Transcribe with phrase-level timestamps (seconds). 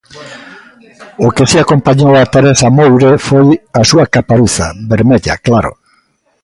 [1.25, 3.47] O que si acompañou a Teresa Moure foi
[3.79, 5.71] a súa caparuza, vermella, claro.